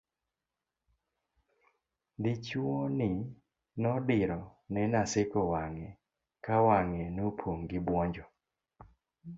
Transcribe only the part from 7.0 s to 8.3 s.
nopong' gi buonjo